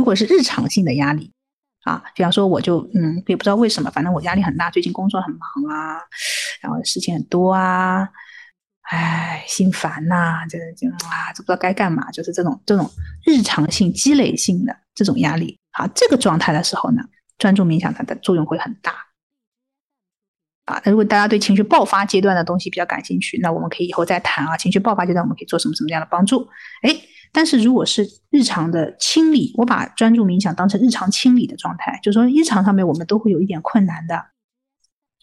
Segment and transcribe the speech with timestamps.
[0.00, 1.30] 如果是日常性的压力
[1.84, 6.00] 啊，比方说我就嗯也不知道为什么，反正我压力很大，最近工作很忙啊，
[6.62, 8.08] 然后事情很多啊，
[8.88, 12.90] 哎，心烦呐，这就啊，这不知道该干嘛，就是这种这种
[13.26, 17.02] 日常性积累性的这种压力啊，这个状态的时候呢，
[17.36, 18.94] 专注冥想它的作用会很大。
[20.64, 24.56] 啊，那如果大家对情绪爆发阶段的东西比较感兴趣，那我们可以以后再谈啊。
[24.56, 26.48] 情绪爆发阶段我们可以做什么什么样的帮助？
[26.82, 26.94] 哎，
[27.32, 34.26] 但是如果是日常的清理，我把专注冥想当成日常清理的状态，就是说日常上面我们都会有一点困难的，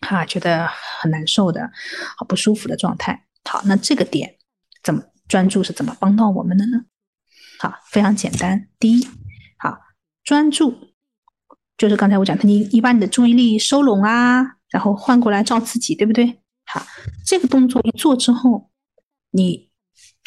[0.01, 0.67] 哈，觉得
[0.99, 1.71] 很难受的，
[2.17, 3.25] 好不舒服的状态。
[3.43, 4.35] 好，那这个点
[4.83, 6.85] 怎么专注是怎么帮到我们的呢？
[7.59, 8.67] 好，非常简单。
[8.79, 9.07] 第一，
[9.57, 9.77] 好，
[10.23, 10.75] 专注
[11.77, 14.57] 就是刚才我讲的，你你把你的注意力收拢啊。
[14.69, 16.41] 然后换过来照自己，对不对？
[16.65, 16.85] 好，
[17.25, 18.69] 这个动作一做之后，
[19.31, 19.66] 你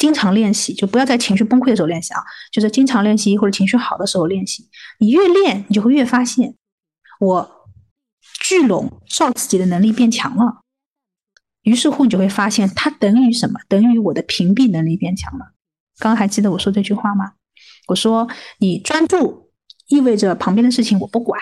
[0.00, 4.66] 经常练习，就不要在情绪崩溃的时候练习啊，就是经常练习或者情绪好的时候练习。
[4.98, 6.54] 你越练，你就会越发现，
[7.20, 7.68] 我
[8.40, 10.62] 聚拢照自己的能力变强了。
[11.64, 13.60] 于是乎，你就会发现，它等于什么？
[13.68, 15.52] 等于我的屏蔽能力变强了。
[15.98, 17.32] 刚刚还记得我说这句话吗？
[17.88, 18.26] 我说，
[18.58, 19.50] 你专注
[19.88, 21.38] 意味着旁边的事情我不管。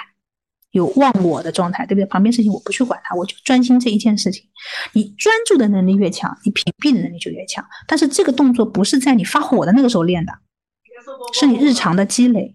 [0.73, 2.07] 有忘我的状态，对不对？
[2.07, 4.45] 旁边事情我不去管它，我就专心这一件事情。
[4.93, 7.65] 你专注的能力越强，你屏蔽的能力就越强。
[7.87, 10.33] 但是这个动作不是在你发火的那个时候练的，
[11.33, 12.55] 是你日常的积累。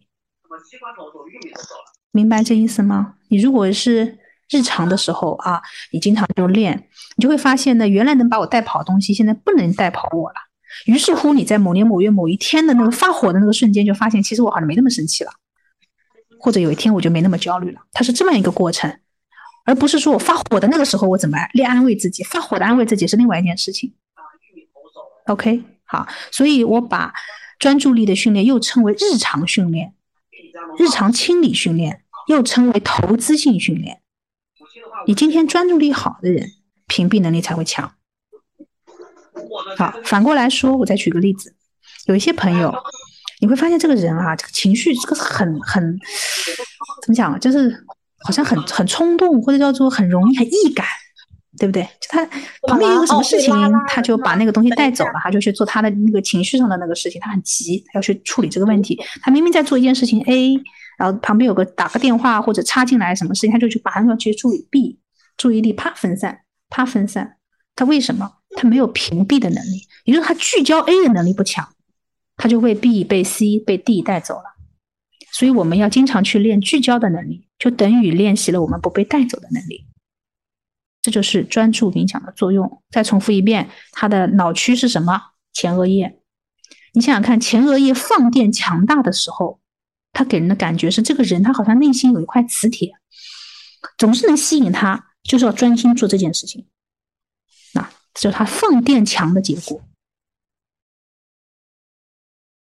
[2.12, 3.16] 明白这意思吗？
[3.30, 4.20] 你如果是
[4.52, 5.60] 日常的时候啊，
[5.92, 10.36] 你经常就练，你就会发现呢，原来能把我带跑的东西，现在不能带跑我了。
[10.86, 15.32] 于是乎，你在某年某月某一天的那个发火的那个瞬间，就发现其实我好像没那么生气了。
[16.44, 19.00] 或者有一天我就没那么焦虑了，它是这么一个过程，
[19.64, 23.94] 而不是说我发火的那个时候我怎么练安慰自己，发火的安慰自己是另外一件事情。
[25.28, 27.14] OK，好，所以我把
[27.60, 29.94] 专注力的训练又称为日常训练，
[30.78, 34.02] 日常清理训练又称为投资性训练。
[35.08, 36.50] 你今天专注力好的人，
[36.88, 37.96] 屏蔽能力才会强。
[39.78, 41.56] 好，反过来说，我再举个例子，
[42.08, 42.76] 有一些朋友。
[43.44, 46.00] 你会发现这个人啊，这个情绪这个很很
[47.02, 47.86] 怎么讲，就是
[48.24, 50.88] 好像很很冲动，或者叫做很容易很易感，
[51.58, 51.84] 对不对？
[52.00, 52.26] 就他
[52.70, 53.54] 旁边有个什么事情，
[53.90, 58.98] 他就把那个东西带走了，他就去做他的那个情绪上的那个事情，他很急，他要去处理这个问题。
[59.22, 60.56] 他明明在做一件事情 A，
[60.98, 65.00] 然后旁边有个打个电话或者插进来什么事情，他就去马上要去处理 B，
[65.36, 66.40] 注意力啪分散，
[66.70, 67.36] 啪分散。
[67.76, 68.32] 他为什么？
[68.56, 71.68] 他没有屏蔽的能力，也就是他聚焦 A 的能力不强。
[72.36, 74.56] 他就被 B、被 C、被 D 带走了，
[75.32, 79.86] 所以我们要经常去练聚焦的能力，就等于练习了我们不被带走的能力。
[81.02, 82.82] 这就是专注冥想的作用。
[82.90, 85.22] 再重复一遍，它的脑区是什么？
[85.52, 86.20] 前额叶。
[86.94, 89.60] 你想想看，前额叶放电强大的时候，
[90.14, 92.94] 它给人的感觉是这个人他好像内心有一块磁铁，
[93.98, 96.68] 总是能吸引他，就是要专心做这件事情。
[97.74, 99.82] 那这是他放电强的结果。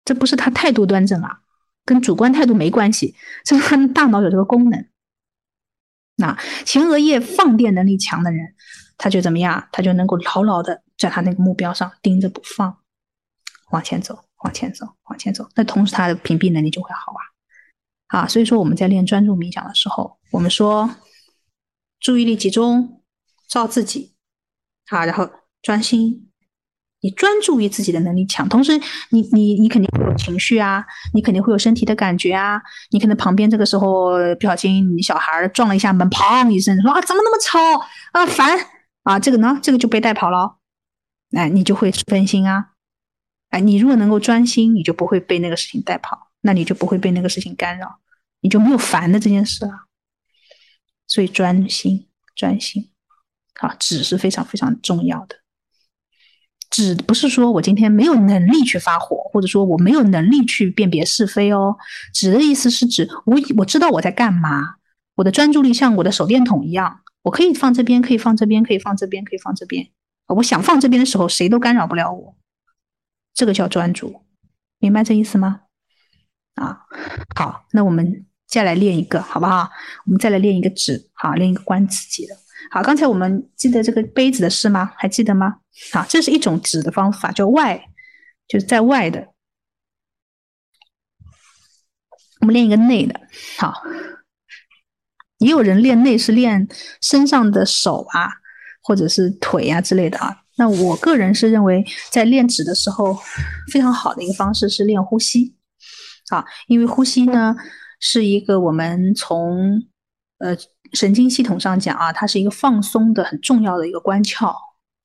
[0.10, 1.42] 这不是他态度端正啊，
[1.86, 4.88] 跟主观态度没关系，这是他的大脑有这个功能。
[6.16, 8.56] 那前额叶放电能力强的人，
[8.98, 9.70] 他就怎么样？
[9.72, 12.76] 他就能够牢牢的在他那个目标上盯着不放，
[13.70, 15.48] 往前走，往前走，往前走。
[15.54, 17.22] 那同时他的屏蔽能力就会好啊。
[18.22, 20.90] 啊，所以说我们在练专注冥想的时候，我们说
[22.00, 23.04] 注意力集中，
[23.48, 24.16] 照自己，
[24.88, 25.30] 好，然后
[25.62, 26.29] 专心。
[27.02, 28.78] 你专注于自己的能力强，同时
[29.12, 32.62] 你你你肯定会有情绪啊，你肯定会有身体的感觉啊，
[32.92, 37.60] 你可能旁边这个时候不小心你小孩撞了一下门，砰一声说啊怎么那么吵
[38.12, 38.58] 啊烦。
[39.04, 40.58] 啊这个呢这个就被带跑了，
[41.36, 42.72] 哎你就会分心啊，
[43.50, 48.00] 哎你如果能够专心，你就不会被那个事情带跑，那你就不会被那个事情干扰，
[48.42, 49.86] 你就没有烦的这件事啊，
[51.08, 52.90] 所以专心专心，
[53.58, 55.38] 好纸是非常非常重要的。
[56.70, 61.76] 指不是说我今天没有能力去发火，或者说我没有能力去辨别是非哦。
[62.14, 64.76] 指的意思是指我我知道我在干嘛，
[65.16, 69.90] 我的专注力像我的手电筒一样，我可以放这边，可以放这边，可以放这边，可以放这边。
[70.28, 72.36] 我想放这边的时候，谁都干扰不了我。
[73.34, 74.22] 这个叫专注，
[74.78, 75.62] 明白这意思吗？
[76.56, 76.82] 啊，
[77.36, 79.70] 好，那我们再来练一个，好不好？
[80.06, 82.36] 我们再来练一个指，好，练一个观自己的。
[82.70, 84.92] 好，刚才我们记得这个杯子的事吗？
[84.96, 85.58] 还记得吗？
[85.92, 87.84] 好，这是一种指的方法，叫外，
[88.48, 89.28] 就是在外的。
[92.42, 93.20] 我们练一个内的，
[93.58, 93.74] 好。
[95.40, 96.68] 也有人练内是练
[97.02, 98.30] 身上的手啊，
[98.82, 100.44] 或者是腿啊之类的啊。
[100.58, 103.18] 那我个人是认为，在练指的时候，
[103.72, 105.56] 非常好的一个方式是练呼吸
[106.30, 107.56] 啊，因为呼吸呢
[108.02, 109.82] 是一个我们从
[110.40, 110.58] 呃
[110.94, 114.54] 神经系统上讲啊，它是一个放松的很重要的一个关窍，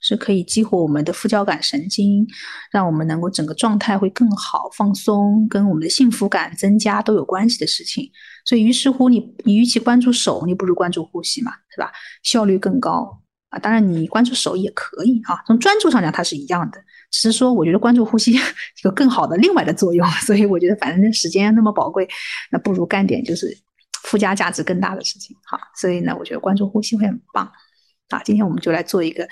[0.00, 2.26] 是可以激活我们的副交感神经，
[2.70, 8.10] 让我们能够整个状态会更好，放松跟我们的幸福感增加都有关系的事情。
[8.44, 11.90] 所以于是乎，你你与其关注手，你不如关注呼吸嘛，是吧？
[12.22, 13.58] 效率更高啊。
[13.58, 16.78] 当然你关注手也可以啊，从专注上讲它是一样的。
[17.10, 18.34] 只是说，我觉得关注呼吸
[18.84, 22.08] 有更好的另外的作用，所以我觉得反正时间那么宝贵，
[22.50, 23.56] 那不如干点就是
[24.04, 25.36] 附加价值更大的事情。
[25.44, 27.52] 好，所以呢，我觉得关注呼吸会很棒。
[28.08, 29.28] 啊，今天我们就来做一个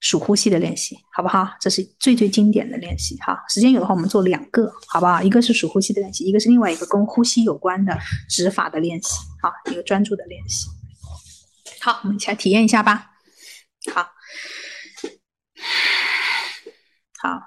[0.00, 1.56] 数呼吸的练习，好不好？
[1.60, 3.16] 这是最最经典的练习。
[3.18, 5.22] 哈，时间有的话，我们做两个，好不好？
[5.22, 7.96] 一个是数呼吸的练习，一个是另外一个跟呼吸有关的
[8.28, 9.08] 指法的练习。
[9.42, 10.68] 好，一个专注的练习。
[11.80, 13.10] 好，我们一起来体验一下吧。
[13.92, 14.08] 好。
[17.20, 17.40] 好，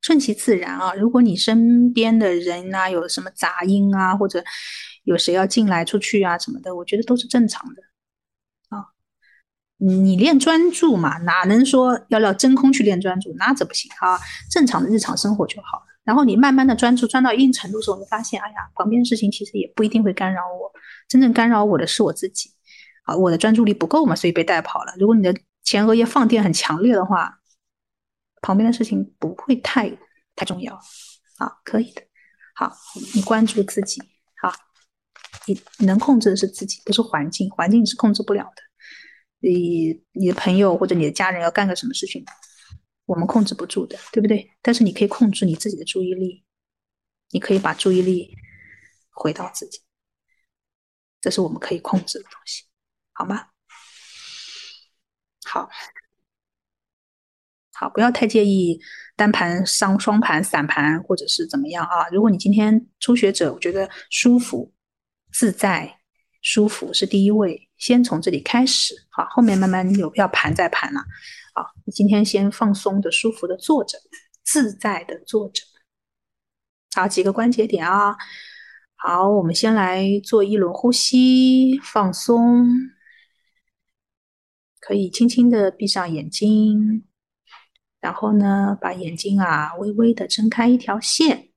[0.00, 0.94] 顺其自然啊！
[0.94, 4.42] 如果你身边的人啊有什么杂音啊，或者
[5.04, 7.82] 有谁要进来出去啊什么的，我觉得都是正常的
[8.68, 8.86] 啊。
[9.78, 13.34] 你练专注嘛，哪能说要要真空去练专注？
[13.38, 14.18] 那这不行啊！
[14.50, 15.84] 正常的日常生活就好了。
[16.04, 20.72] 然后你慢慢的专注，专到一定程度时候，你发现，哎呀，旁边的事情其实也不一定会干扰我，
[21.08, 22.50] 真正干扰我的是我自己
[23.04, 23.16] 啊！
[23.16, 24.94] 我的专注力不够嘛，所以被带跑了。
[24.98, 27.38] 如果你的前额叶放电很强烈的话。
[28.44, 29.88] 旁边的事情不会太
[30.34, 30.74] 太重要，
[31.38, 32.02] 啊，可以的。
[32.56, 32.76] 好，
[33.14, 34.02] 你关注自己，
[35.46, 38.62] 你能控制的是自己，不是环境，环境是控制不了的。
[39.40, 42.24] 你你的朋友或者你的家人要干个什么事情，
[43.06, 44.50] 我们控制不住的，对不对？
[44.62, 46.44] 但是你可以控制你自己的注意力，
[47.30, 48.34] 你可以把注意力
[49.10, 49.80] 回到自己，
[51.20, 52.64] 这是我们可以控制的东西，
[53.12, 53.46] 好吗？
[55.44, 55.68] 好。
[57.74, 58.80] 好，不要太介意
[59.16, 62.06] 单盘、双双盘、散盘或者是怎么样啊？
[62.12, 64.72] 如果你今天初学者，我觉得舒服、
[65.32, 65.98] 自在、
[66.40, 68.94] 舒服是第一位，先从这里开始。
[69.10, 71.00] 好，后面慢慢有要盘再盘了。
[71.54, 73.98] 好，你今天先放松的、舒服的坐着，
[74.44, 75.62] 自在的坐着。
[76.94, 78.16] 好，几个关节点啊。
[78.96, 82.66] 好，我们先来做一轮呼吸，放松，
[84.80, 87.04] 可以轻轻的闭上眼睛。
[88.00, 91.51] 然后呢，把眼睛啊微微的睁开一条线，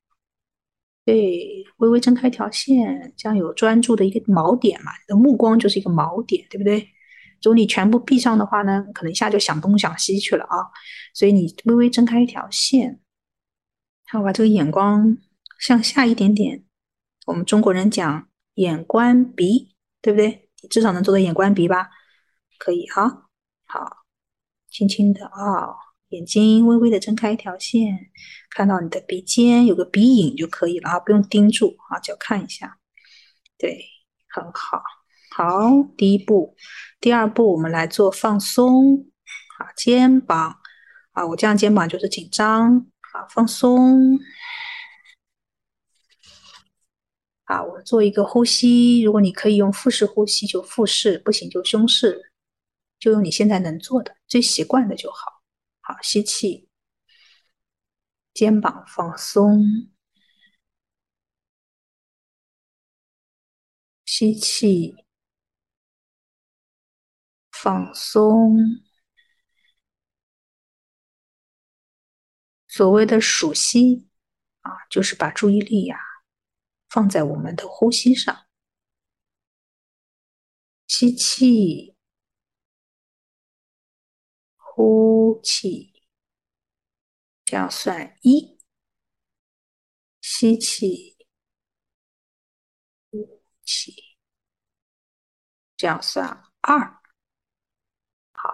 [1.06, 6.80] 对，微微睁开一条线，这样有专注的一个锚点嘛，你的目光就是一个锚点，对不对？
[7.42, 10.56] 如果你全部闭上的话呢，可能一下就想东想西去了啊。
[11.14, 13.00] 所以你微微睁开一条线，
[14.08, 15.16] 好，把这个眼光
[15.60, 16.64] 向下一点点。
[17.26, 20.50] 我们中国人讲眼观鼻，对不对？
[20.60, 21.88] 你至少能做到眼观鼻吧？
[22.58, 23.28] 可以哈，
[23.66, 23.98] 好，
[24.70, 25.86] 轻轻的啊。
[26.10, 28.10] 眼睛微微的睁开一条线，
[28.50, 32.78] 看到你的鼻尖有个鼻影就可以了啊，不用盯住啊，只要看一下。
[33.58, 33.84] 对，
[34.28, 34.82] 很好。
[35.34, 36.56] 好，第一步，
[37.00, 39.10] 第二步，我们来做放松。
[39.58, 40.60] 啊，肩膀
[41.12, 42.86] 啊，我这样肩膀就是紧张。
[43.12, 44.18] 啊，放松。
[47.44, 49.02] 啊，我做一个呼吸。
[49.02, 52.32] 如果你可以用腹式呼吸，就腹式；不行就胸式，
[53.00, 55.35] 就用你现在能做的、最习惯的就好。
[55.86, 56.68] 好，吸气，
[58.34, 59.62] 肩膀放松，
[64.04, 64.96] 吸气，
[67.52, 68.82] 放松。
[72.66, 74.08] 所谓的数息
[74.62, 76.00] 啊，就是把注意力呀
[76.88, 78.48] 放在我们的呼吸上，
[80.88, 81.95] 吸气。
[84.76, 86.02] 呼气，
[87.46, 88.58] 这样算一；
[90.20, 91.16] 吸气，
[93.10, 94.18] 呼气，
[95.78, 96.28] 这样算
[96.60, 97.00] 二。
[98.34, 98.50] 好，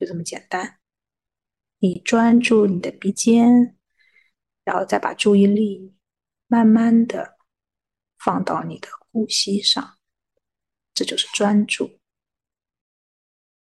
[0.00, 0.80] 就这么简单。
[1.76, 3.76] 你专注你的鼻尖，
[4.64, 5.94] 然后再把注意力
[6.46, 7.36] 慢慢的
[8.16, 9.98] 放到你的呼吸上，
[10.94, 12.00] 这就是专注。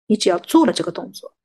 [0.06, 1.35] 你只要做了这个动作。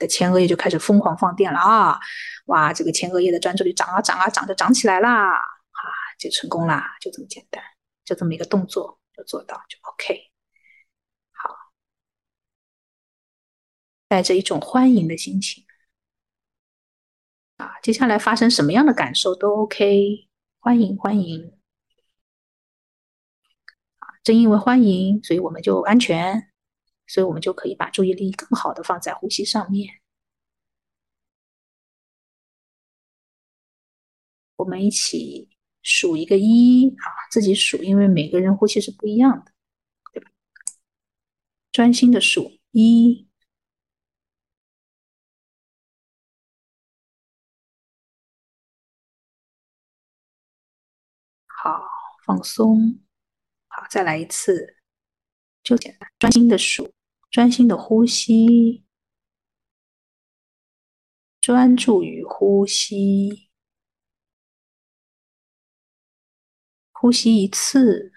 [0.00, 2.00] 的前额叶就开始疯狂放电了啊！
[2.46, 5.34] 哇，这个前额叶的专注力涨啊涨啊涨，就涨起来啦！
[5.36, 5.80] 啊，
[6.18, 6.96] 就成功啦！
[7.00, 7.62] 就这么简单，
[8.04, 10.32] 就这么一个动作就做到就 OK。
[11.32, 11.54] 好，
[14.08, 15.64] 带着一种欢迎的心情
[17.58, 20.28] 啊，接下来发生什么样的感受都 OK，
[20.58, 21.52] 欢迎欢迎
[23.98, 24.08] 啊！
[24.24, 26.49] 正因为欢迎，所以我们就安全。
[27.10, 30.00] 所以我们就可以把注意力更好的放在呼吸上面。
[34.56, 35.48] 我们一起
[35.82, 39.52] 数一个一啊，自己数，因为每个人呼吸是不一样的，
[40.12, 40.30] 对吧？
[41.72, 43.28] 专心的数一，
[51.46, 51.82] 好，
[52.24, 53.00] 放松，
[53.68, 54.76] 好，再来一次，
[55.62, 56.92] 就简单，专心的数，
[57.30, 58.84] 专心的呼吸，
[61.40, 63.48] 专注于呼吸。
[66.92, 68.12] 呼吸一次，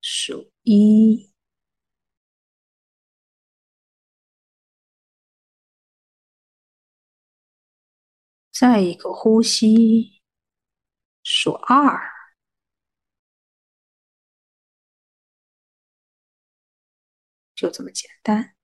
[0.00, 1.32] 数一；
[8.52, 10.22] 再一个呼吸，
[11.24, 12.13] 数二。
[17.64, 18.54] 就这么简单。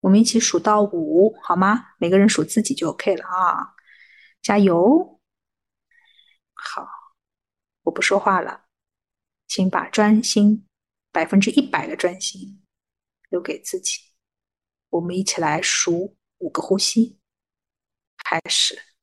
[0.00, 1.94] 我们一起数到五，好吗？
[1.98, 3.76] 每个人数自己就 OK 了啊！
[4.42, 5.20] 加油！
[6.52, 6.88] 好。
[7.84, 8.64] 我不说话了，
[9.46, 10.66] 请把专心
[11.12, 12.66] 百分之一百的专心
[13.28, 14.00] 留给自己。
[14.88, 17.20] 我们一起来数五个呼吸，
[18.16, 18.93] 开始。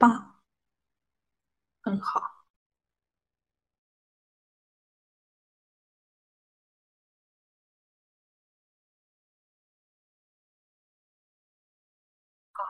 [0.00, 0.40] 棒，
[1.82, 2.20] 很好。
[12.52, 12.64] 好，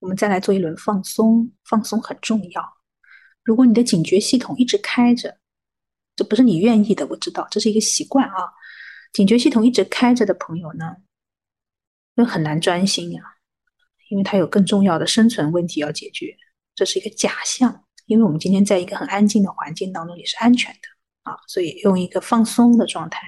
[0.00, 1.52] 我们再来做一轮放松。
[1.64, 2.78] 放松很重要。
[3.44, 5.38] 如果你的警觉系统一直开着，
[6.16, 8.54] 这不是你愿意的，我知道，这是一个习惯啊。
[9.12, 10.96] 警觉系统一直开着的朋友呢，
[12.16, 13.33] 就很难专心呀。
[14.08, 16.36] 因为它有更重要的生存问题要解决，
[16.74, 17.84] 这是一个假象。
[18.06, 23.26] 因为我们今天在一个很安静的环境当中，也是安全的啊，所以用一个放松的状态、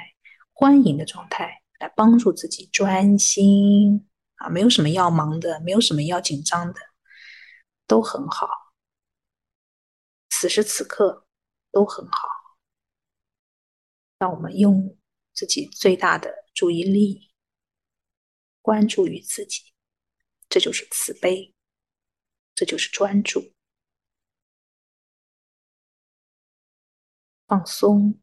[0.53, 6.81] 欢迎的状态来帮助自己专心啊，没有什么要忙的，没有什么要紧张的，
[7.87, 8.49] 都很好。
[10.29, 11.27] 此时此刻
[11.73, 12.29] 都很好。
[14.19, 14.97] 让我们用
[15.35, 17.31] 自己最大的注意力
[18.63, 19.61] 关注于自己。
[20.49, 21.55] 这就是慈悲，
[22.55, 23.53] 这就是专注，
[27.47, 28.19] 放松。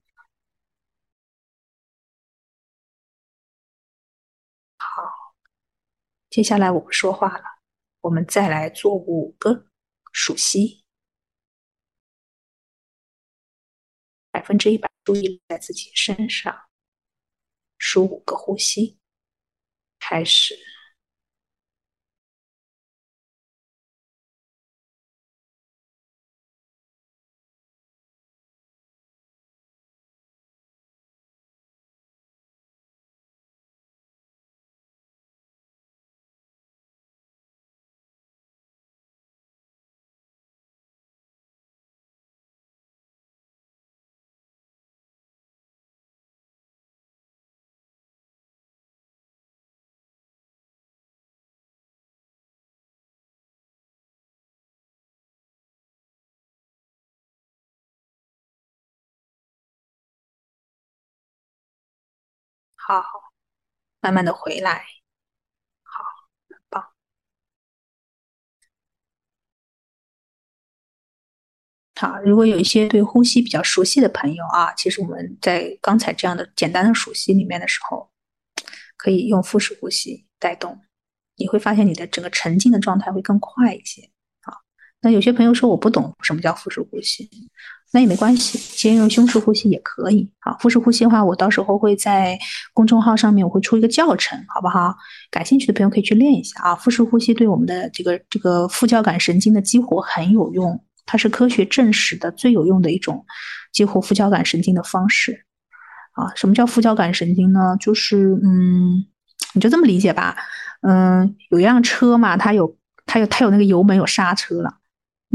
[4.77, 5.35] 好，
[6.29, 7.43] 接下来我不说话了，
[8.01, 9.67] 我们再来做五个
[10.11, 10.83] 数息，
[14.31, 16.67] 百分之一百注意在自己身上，
[17.77, 18.97] 数五个呼吸，
[19.99, 20.72] 开始。
[62.85, 63.01] 好，
[64.01, 64.85] 慢慢的回来，
[65.83, 66.03] 好，
[66.49, 66.85] 很棒。
[71.95, 78.11] 好，如果有一些对呼吸比较熟悉的朋友啊，其实我们在刚才这样的简单的熟悉里面的时候，
[78.97, 80.81] 可以用腹式呼吸带动，
[81.37, 84.11] 你会发现你的整个沉浸的状态会更快一些。
[84.41, 84.61] 好，
[84.99, 87.29] 那有些朋友说我不懂什么叫腹式呼吸。
[87.93, 90.27] 那也没关系，先用胸式呼吸也可以。
[90.39, 92.37] 好，腹式呼吸的话，我到时候会在
[92.73, 94.95] 公众号上面我会出一个教程，好不好？
[95.29, 96.75] 感兴趣的朋友可以去练一下啊。
[96.75, 103.23] 腹式呼吸对我们的这个这个副交感神经的激活很有用，它是科学证实的最有用的一种
[103.71, 105.45] 激活副交感神经的方式。
[106.13, 107.77] 啊，什么叫副交感神经呢？
[107.79, 109.05] 就是嗯，
[109.53, 110.35] 你就这么理解吧。
[110.81, 114.77] 嗯，有一辆车嘛，它有它有它有那个油门有刹车了。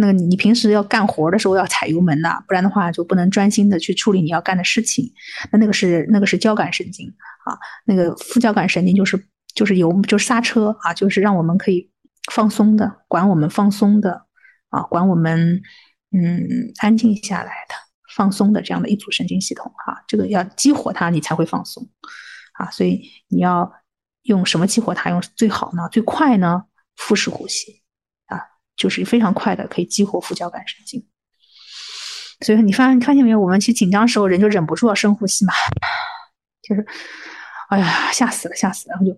[0.00, 5.12] 那个你平时要干活的时候要踩油门的，不然的话就不能专心的去处理你要干的事情。
[5.50, 7.12] 那那个是那个是交感神经
[7.44, 9.20] 啊，那个副交感神经就是
[9.54, 11.90] 就是油就是刹车啊，就是让我们可以
[12.32, 14.22] 放松的，管我们放松的
[14.68, 15.60] 啊，管我们
[16.12, 17.74] 嗯安静下来的
[18.14, 21.84] 放松的这样的一组神经系统哈，这个要激活它你才会放松
[22.52, 23.72] 啊，所以你要
[24.22, 25.88] 用什么激活它用最好呢？
[25.90, 26.62] 最快呢？
[26.94, 27.82] 腹式呼吸。
[28.78, 31.04] 就是非常快的，可以激活副交感神经。
[32.40, 33.40] 所以你发发现没有？
[33.40, 35.52] 我们其实紧张时候人就忍不住要深呼吸嘛，
[36.62, 36.86] 就是，
[37.68, 39.12] 哎呀，吓死了，吓死了，然后就，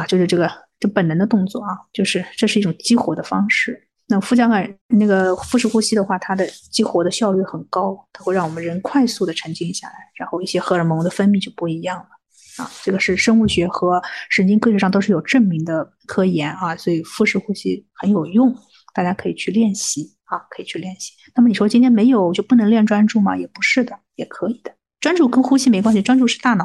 [0.00, 0.48] 啊，就是这个
[0.78, 3.88] 就本能的动作啊，就是这是一种激活的方式。
[4.06, 12.08] 那副交感那个腹式呼吸的话，它的激活的效率很高，它会让我们人快速的沉静下来，然后一些荷尔蒙的分泌就不一样了。
[12.58, 18.54] 啊，这个是生物学和神经科学上都是有证明的科研啊，所以腹式呼吸很有用，
[18.94, 21.12] 大家可以去练习啊，可以去练习。
[21.34, 23.36] 那么你说今天没有就不能练专注吗？
[23.36, 24.74] 也不是的，也可以的。
[25.00, 26.64] 专注跟呼吸没关系，专注是大脑，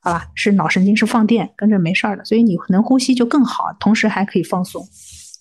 [0.00, 2.24] 好吧，是脑神经是放电，跟着没事儿的。
[2.24, 4.86] 所以你能呼吸就更好，同时还可以放松，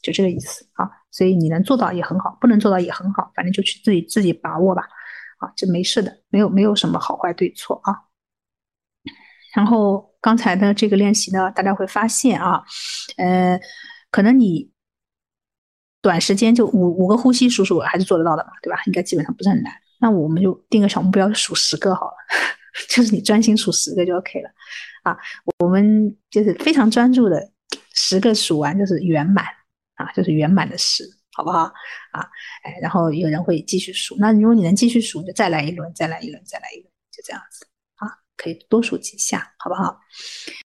[0.01, 0.89] 就这个意思啊。
[1.11, 4.81] 所以你能做到也很好，不能做到也很好，反正就去自己自己把握吧，
[5.37, 7.93] 啊，这没事的，没有没有什么好坏对错啊。
[9.55, 12.63] 然后刚才的这个练习呢，大家会发现啊，
[13.17, 13.59] 呃，
[14.09, 14.71] 可能你
[16.01, 18.81] 短时间就五五个呼吸数数还是做得到的嘛，对吧？
[18.87, 19.71] 应该基本上不是很难。
[19.99, 22.13] 那我们就定个小目标，数十个好了，
[22.89, 24.49] 就是你专心数十个就 OK 了
[25.03, 25.17] 啊。
[25.59, 27.51] 我们就是非常专注的，
[27.93, 29.45] 十个数完就是圆满
[29.95, 31.71] 啊，就是圆满的十，好不好
[32.11, 32.19] 啊？
[32.63, 37.65] 哎，然后有人会继续数，那如果你能继续数，就再来一轮，再来一轮，再来一轮，就这样子。
[38.35, 39.99] 可以多数几下，好不好？